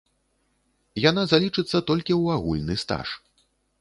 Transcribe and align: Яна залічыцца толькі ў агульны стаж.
Яна 1.09 1.23
залічыцца 1.33 1.77
толькі 1.91 2.13
ў 2.21 2.41
агульны 2.41 2.79
стаж. 2.85 3.07